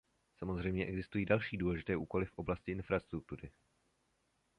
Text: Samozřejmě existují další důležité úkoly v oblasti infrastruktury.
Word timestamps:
Samozřejmě 0.37 0.85
existují 0.85 1.25
další 1.25 1.57
důležité 1.57 1.95
úkoly 1.97 2.25
v 2.25 2.37
oblasti 2.39 2.71
infrastruktury. 2.71 3.51